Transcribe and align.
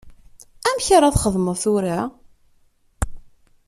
Amek 0.67 0.87
ara 0.95 1.13
txedmem 1.15 1.57
tura? 1.61 1.99